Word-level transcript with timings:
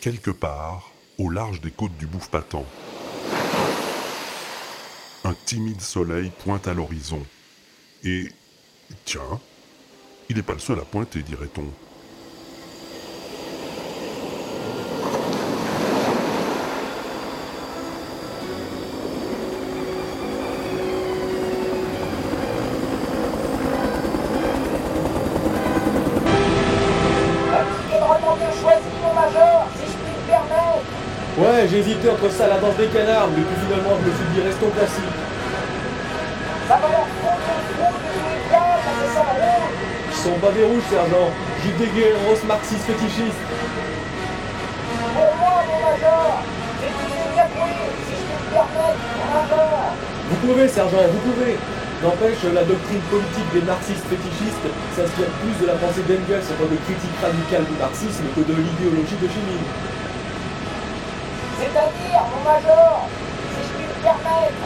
quelque 0.00 0.30
part 0.30 0.90
au 1.18 1.28
large 1.28 1.60
des 1.60 1.70
côtes 1.70 1.96
du 1.98 2.06
Bouffe-Patent. 2.06 2.64
Un 5.24 5.34
timide 5.44 5.80
soleil 5.80 6.32
pointe 6.42 6.66
à 6.66 6.74
l'horizon. 6.74 7.24
Et, 8.02 8.28
tiens, 9.04 9.40
il 10.30 10.36
n'est 10.36 10.42
pas 10.42 10.54
le 10.54 10.58
seul 10.58 10.78
à 10.78 10.84
pointer, 10.84 11.22
dirait-on. 11.22 11.66
Ouais, 31.40 31.66
j'ai 31.70 31.78
hésité 31.78 32.10
entre 32.10 32.30
ça 32.30 32.44
et 32.46 32.50
la 32.50 32.58
danse 32.58 32.76
des 32.76 32.88
canards, 32.88 33.28
mais 33.32 33.40
puis 33.40 33.56
finalement 33.64 33.96
je 33.96 34.04
me 34.04 34.12
suis 34.12 34.28
dit 34.34 34.40
restons 34.44 34.68
classiques. 34.76 35.16
Ça 36.68 36.76
va 36.76 36.88
leur. 36.92 37.06
Ils 40.10 40.16
sont 40.20 40.36
pas 40.36 40.52
des 40.52 40.64
rouges, 40.68 40.84
sergent. 40.90 41.32
J'ai 41.64 41.72
dégué 41.80 42.12
un 42.12 42.20
grosse 42.28 42.44
marxiste 42.44 42.84
fétichiste. 42.84 43.40
Pour 45.16 45.32
moi, 45.40 45.64
mon 45.64 45.80
major, 45.80 46.44
j'ai 46.76 46.92
dit 46.92 47.08
une 47.08 47.32
gâterie, 47.32 47.88
si 48.04 48.20
je 48.20 48.24
puis 48.28 48.36
me 48.36 48.52
permettre, 48.52 49.00
mon 49.00 49.32
major. 49.32 49.96
Vous 50.28 50.38
pouvez, 50.44 50.68
sergent, 50.68 51.08
vous 51.08 51.24
pouvez. 51.24 51.56
N'empêche, 52.04 52.44
la 52.52 52.64
doctrine 52.68 53.04
politique 53.08 53.48
des 53.56 53.64
marxistes 53.64 54.04
fétichistes 54.12 54.68
s'inspire 54.92 55.32
plus 55.40 55.56
de 55.56 55.66
la 55.72 55.76
pensée 55.80 56.04
d'Engels 56.04 56.44
en 56.52 56.56
tant 56.60 56.68
que 56.68 56.80
critique 56.84 57.16
radicale 57.16 57.64
du 57.64 57.76
marxisme 57.80 58.28
que 58.36 58.44
de 58.44 58.56
l'idéologie 58.60 59.16
de 59.16 59.28
Chimine. 59.28 59.64
C'est-à-dire, 61.60 62.24
mon 62.32 62.40
major, 62.40 63.04
si 63.52 63.60
je 63.60 63.72
puis 63.76 63.84
me 63.84 63.96
permettre. 64.00 64.64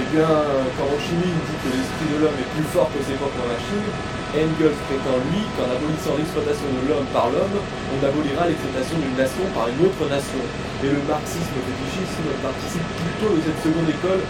Eh 0.00 0.08
bien, 0.16 0.32
quand 0.80 0.88
Chimine 0.96 1.36
dit 1.44 1.58
que 1.60 1.68
l'esprit 1.76 2.08
de 2.08 2.16
l'homme 2.24 2.40
est 2.40 2.50
plus 2.56 2.64
fort 2.72 2.88
que 2.88 3.04
ses 3.04 3.20
propres 3.20 3.44
machines, 3.44 3.92
Engels 4.32 4.80
prétend 4.88 5.20
lui 5.28 5.44
qu'en 5.52 5.68
abolissant 5.68 6.16
l'exploitation 6.16 6.72
de 6.72 6.88
l'homme 6.88 7.04
par 7.12 7.28
l'homme, 7.28 7.60
on 7.60 8.00
abolira 8.00 8.48
l'exploitation 8.48 8.96
d'une 8.96 9.12
nation 9.20 9.44
par 9.52 9.68
une 9.68 9.76
autre 9.84 10.08
nation. 10.08 10.40
Et 10.80 10.88
le 10.88 11.04
marxisme 11.04 11.52
fétichisme 11.52 12.32
participent 12.40 12.92
plutôt 12.96 13.36
de 13.36 13.40
cette 13.44 13.60
seconde 13.60 13.92
école, 13.92 14.24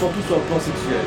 surtout 0.00 0.24
sur 0.24 0.40
le 0.40 0.44
plan 0.48 0.56
sexuel. 0.56 1.04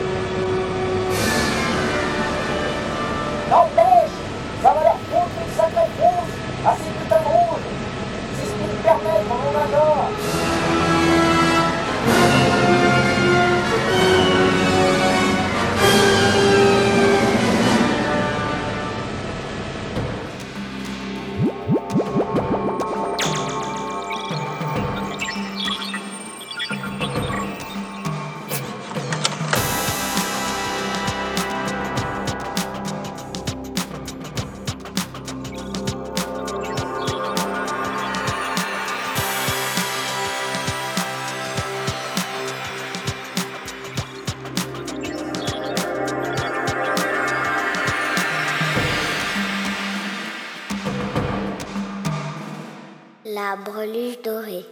La 53.31 53.55
breluche 53.55 54.19
dorée. 54.23 54.65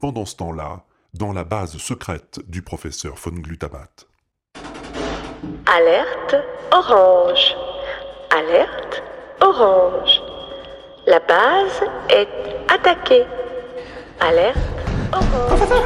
Pendant 0.00 0.24
ce 0.24 0.36
temps-là, 0.36 0.84
dans 1.12 1.34
la 1.34 1.44
base 1.44 1.76
secrète 1.76 2.40
du 2.48 2.62
professeur 2.62 3.16
von 3.16 3.32
Glutamate. 3.32 4.06
Alerte 5.66 6.36
orange. 6.72 7.54
Alerte 8.30 9.02
orange. 9.42 10.22
La 11.06 11.20
base 11.20 11.82
est 12.08 12.28
attaquée. 12.72 13.26
Alerte 14.20 14.56
orange. 15.12 15.46
Professeur 15.48 15.84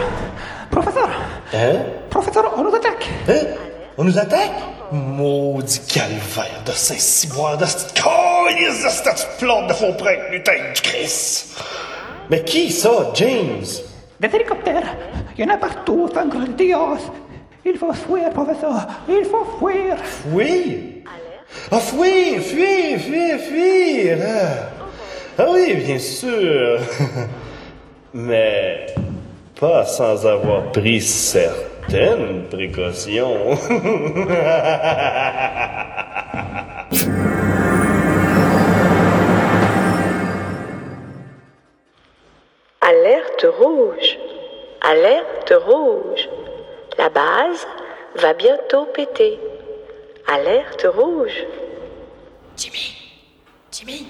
Professeur 0.70 1.08
Hein? 1.52 1.78
Professeur, 2.10 2.54
on 2.56 2.62
nous 2.62 2.74
attaque 2.76 3.10
Hein? 3.28 3.69
On 4.00 4.04
nous 4.04 4.18
attaque? 4.18 4.62
Maudit 4.92 5.82
calvaire 5.86 6.62
de 6.64 6.72
Saint-Cyboire, 6.72 7.58
de 7.58 7.66
cette 7.66 7.92
de 7.92 8.88
cette 8.88 9.28
plante 9.38 9.68
de 9.68 9.74
faux 9.74 9.92
prêtre, 9.92 10.22
lutin 10.32 10.72
du 10.74 10.80
Christ! 10.80 11.62
Mais 12.30 12.42
qui 12.42 12.70
ça, 12.70 13.10
James? 13.12 13.66
Des 14.18 14.34
hélicoptères 14.34 14.96
Il 15.36 15.44
y 15.44 15.46
en 15.46 15.52
a 15.52 15.58
partout, 15.58 16.08
sangre 16.14 16.46
de 16.46 16.52
Dios 16.52 16.96
Il 17.66 17.76
faut 17.76 17.92
fuir, 17.92 18.30
professeur 18.30 18.86
Il 19.06 19.26
faut 19.26 19.46
fuir 19.58 19.96
Oui? 20.32 21.04
Ah, 21.70 21.78
fuir, 21.78 22.40
fuir, 22.40 22.98
fuir, 23.00 23.38
fuir! 23.38 24.18
Ah, 25.38 25.44
oui, 25.50 25.74
bien 25.74 25.98
sûr! 25.98 26.80
Mais 28.14 28.86
pas 29.60 29.84
sans 29.84 30.26
avoir 30.26 30.72
pris 30.72 31.02
certaines 31.90 32.44
précautions. 32.48 33.50
Alerte 42.80 43.46
rouge. 43.58 44.18
Alerte 44.80 45.52
rouge. 45.66 46.28
La 46.98 47.08
base 47.08 47.66
va 48.16 48.34
bientôt 48.34 48.86
péter. 48.86 49.38
Alerte 50.32 50.86
rouge. 50.94 51.44
Jimmy 52.56 52.96
Jimmy 53.72 54.06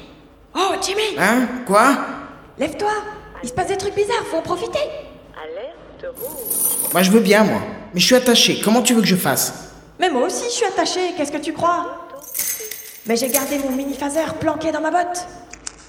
Oh, 0.55 0.75
Jimmy 0.83 1.17
Hein? 1.19 1.49
Quoi? 1.67 1.97
Lève-toi 2.59 2.91
Il 3.43 3.49
se 3.49 3.55
passe 3.55 3.69
des 3.69 3.77
trucs 3.77 3.95
bizarres, 3.95 4.25
faut 4.25 4.39
en 4.39 4.43
profiter. 4.43 5.10
Moi 6.93 7.03
je 7.03 7.11
veux 7.11 7.21
bien 7.21 7.45
moi. 7.45 7.61
Mais 7.95 8.01
je 8.01 8.07
suis 8.07 8.15
attaché, 8.15 8.61
comment 8.63 8.83
tu 8.83 8.95
veux 8.95 9.01
que 9.01 9.07
je 9.07 9.17
fasse 9.17 9.53
Mais 9.99 10.09
moi 10.09 10.23
aussi, 10.27 10.45
je 10.45 10.51
suis 10.51 10.65
attachée, 10.67 11.13
qu'est-ce 11.17 11.33
que 11.33 11.39
tu 11.39 11.53
crois 11.53 12.09
Mais 13.07 13.17
j'ai 13.17 13.29
gardé 13.29 13.59
mon 13.59 13.71
mini-phaser 13.73 14.21
planqué 14.39 14.71
dans 14.71 14.81
ma 14.81 14.91
botte 14.91 15.27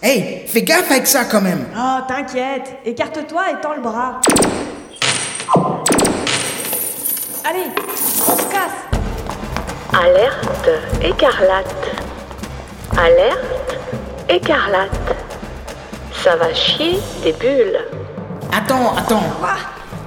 Hey, 0.02 0.48
fais 0.48 0.64
gaffe 0.64 0.90
avec 0.90 1.06
ça 1.06 1.26
quand 1.26 1.42
même 1.42 1.68
Oh, 1.78 2.00
t'inquiète 2.08 2.78
Écarte-toi 2.86 3.52
et 3.52 3.62
tends 3.62 3.76
le 3.76 3.82
bras 3.82 4.20
Allez, 7.44 7.66
on 8.28 8.36
se 8.36 8.44
casse 8.44 8.92
Alerte 9.94 10.70
écarlate. 11.04 11.76
Alerte 12.98 13.78
écarlate. 14.30 15.16
Ça 16.24 16.36
va 16.38 16.54
chier 16.54 17.00
des 17.24 17.34
bulles. 17.34 17.80
Attends, 18.54 18.96
attends. 18.96 19.24
Quoi? 19.40 19.56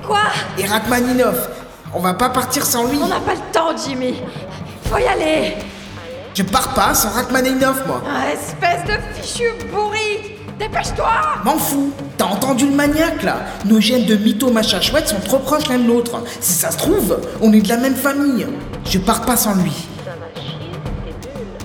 Quoi 0.06 0.20
Et 0.58 0.66
Rachmaninov, 0.66 1.48
on 1.94 2.00
va 2.00 2.14
pas 2.14 2.28
partir 2.30 2.64
sans 2.64 2.86
lui. 2.86 2.98
On 3.02 3.08
n'a 3.08 3.20
pas 3.20 3.34
le 3.34 3.52
temps, 3.52 3.76
Jimmy. 3.76 4.14
Faut 4.84 4.98
y 4.98 5.06
aller. 5.06 5.54
Je 6.34 6.42
pars 6.42 6.74
pas 6.74 6.94
sans 6.94 7.10
Rachmaninov 7.10 7.86
moi. 7.86 8.02
Ah, 8.06 8.32
Espèce 8.32 8.84
de 8.84 9.20
fichu 9.22 9.44
bourri. 9.72 10.32
Dépêche-toi. 10.58 11.10
M'en 11.44 11.56
fous. 11.58 11.92
T'as 12.16 12.26
entendu 12.26 12.66
le 12.66 12.76
maniaque 12.76 13.24
là 13.24 13.38
Nos 13.64 13.80
gènes 13.80 14.04
de 14.06 14.14
mytho 14.14 14.52
machin 14.52 14.80
chouette 14.80 15.08
sont 15.08 15.18
trop 15.20 15.38
proches 15.40 15.66
l'un 15.68 15.78
de 15.78 15.88
l'autre. 15.88 16.22
Si 16.40 16.52
ça 16.52 16.70
se 16.70 16.78
trouve, 16.78 17.18
on 17.40 17.52
est 17.52 17.60
de 17.60 17.68
la 17.68 17.76
même 17.76 17.96
famille. 17.96 18.46
Je 18.84 18.98
pars 18.98 19.22
pas 19.22 19.36
sans 19.36 19.54
lui. 19.54 19.72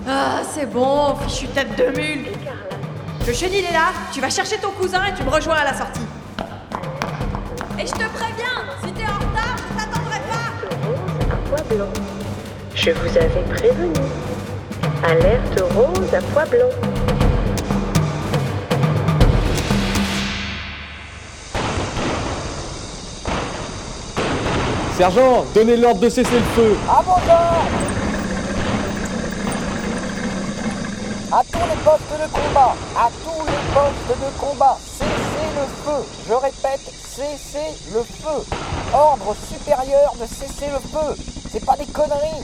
Ah, 0.08 0.42
c'est 0.54 0.66
bon, 0.66 1.16
fichu 1.28 1.48
tête 1.48 1.76
de 1.78 1.96
mule. 1.96 2.26
Le 3.28 3.34
chenil 3.34 3.60
est 3.64 3.74
là, 3.74 3.90
tu 4.12 4.22
vas 4.22 4.30
chercher 4.32 4.58
ton 4.58 4.72
cousin 4.72 5.02
et 5.06 5.14
tu 5.16 5.24
me 5.24 5.30
rejoins 5.30 5.58
à 5.58 5.66
la 5.66 5.78
sortie. 5.78 6.00
Et 7.82 7.88
je 7.88 7.94
te 7.94 8.10
préviens, 8.10 8.66
si 8.84 8.92
t'es 8.92 9.04
en 9.06 9.16
retard, 9.16 9.56
je 9.56 9.78
t'attendrai 9.78 10.20
pas 10.28 10.52
Rose 10.86 11.32
à 11.32 11.36
pois 11.48 11.76
blanc. 11.76 11.94
Je 12.76 12.92
vous 12.92 13.18
avais 13.18 13.42
prévenu. 13.56 13.94
Alerte 15.02 15.64
rose 15.74 16.14
à 16.14 16.22
pois 16.34 16.44
blanc. 16.44 16.68
Sergent, 24.98 25.46
donnez 25.56 25.78
l'ordre 25.78 26.02
de 26.02 26.10
cesser 26.10 26.36
le 26.36 26.62
feu 26.62 26.78
À 26.90 27.02
mon 27.02 27.14
ordre 27.14 27.70
À 31.32 31.44
tous 31.50 31.60
les 31.60 31.82
postes 31.86 32.12
de 32.12 32.28
combat, 32.34 32.76
à 32.98 33.10
tous 33.24 33.46
les 33.46 33.74
postes 33.74 34.20
de 34.20 34.38
combat, 34.38 34.78
le 35.60 35.66
feu. 35.84 36.06
Je 36.28 36.34
répète, 36.34 36.82
cessez 37.16 37.74
le 37.94 38.04
feu. 38.04 38.56
Ordre 38.94 39.36
supérieur 39.52 40.14
de 40.20 40.26
cesser 40.26 40.68
le 40.72 40.80
feu. 40.80 41.22
C'est 41.52 41.66
pas 41.66 41.76
des 41.76 41.86
conneries. 41.86 42.44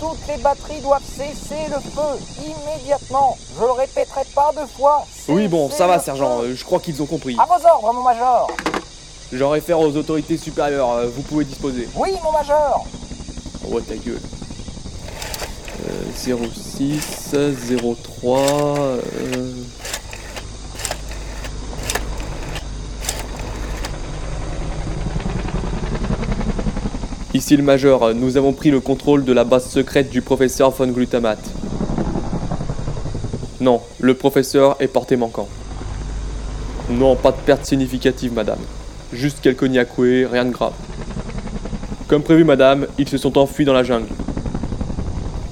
Toutes 0.00 0.26
les 0.28 0.36
batteries 0.42 0.80
doivent 0.80 1.02
cesser 1.04 1.66
le 1.68 1.78
feu 1.80 2.18
immédiatement. 2.44 3.36
Je 3.56 3.64
le 3.64 3.70
répéterai 3.72 4.22
pas 4.34 4.50
deux 4.56 4.66
fois. 4.66 5.04
Oui, 5.28 5.48
bon, 5.48 5.70
ça 5.70 5.86
va, 5.86 5.98
sergent, 5.98 6.40
euh, 6.42 6.54
je 6.56 6.64
crois 6.64 6.80
qu'ils 6.80 7.00
ont 7.02 7.06
compris. 7.06 7.36
À 7.38 7.46
vos 7.46 7.66
ordres, 7.66 7.92
mon 7.92 8.02
major. 8.02 8.48
J'en 9.32 9.50
réfère 9.50 9.78
aux 9.78 9.96
autorités 9.96 10.36
supérieures, 10.36 10.90
euh, 10.90 11.06
vous 11.06 11.22
pouvez 11.22 11.44
disposer. 11.44 11.88
Oui, 11.94 12.10
mon 12.22 12.32
major. 12.32 12.84
Oh, 13.70 13.80
ta 13.80 13.94
gueule. 13.94 14.20
Euh, 15.88 16.12
06, 16.16 17.34
03. 18.20 18.38
euh, 18.40 18.98
Ici 27.34 27.56
le 27.56 27.62
major, 27.62 28.12
nous 28.14 28.36
avons 28.36 28.52
pris 28.52 28.70
le 28.70 28.80
contrôle 28.80 29.24
de 29.24 29.32
la 29.32 29.44
base 29.44 29.66
secrète 29.66 30.10
du 30.10 30.20
professeur 30.20 30.70
von 30.70 30.86
Glutamat. 30.88 31.38
Non, 33.62 33.80
le 34.00 34.12
professeur 34.12 34.76
est 34.80 34.88
porté 34.88 35.16
manquant. 35.16 35.48
Non, 36.90 37.16
pas 37.16 37.32
de 37.32 37.38
perte 37.38 37.64
significative, 37.64 38.34
madame. 38.34 38.58
Juste 39.14 39.40
quelques 39.40 39.62
niakoués, 39.62 40.26
rien 40.26 40.44
de 40.44 40.50
grave. 40.50 40.74
Comme 42.06 42.22
prévu, 42.22 42.44
madame, 42.44 42.86
ils 42.98 43.08
se 43.08 43.16
sont 43.16 43.38
enfuis 43.38 43.64
dans 43.64 43.72
la 43.72 43.82
jungle. 43.82 44.08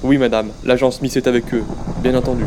Oui, 0.03 0.19
madame, 0.19 0.51
l'agent 0.65 0.91
Smith 0.91 1.17
est 1.17 1.27
avec 1.27 1.55
eux, 1.55 1.65
bien 2.03 2.15
entendu. 2.15 2.45